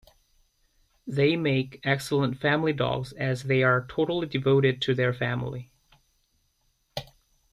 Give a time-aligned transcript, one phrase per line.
[1.05, 5.69] They make excellent family dogs as they are totally devoted to their family.